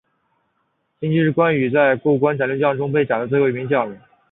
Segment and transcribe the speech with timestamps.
[0.99, 3.95] 秦琪是关羽在过五关斩六将中被斩的最后一名将领。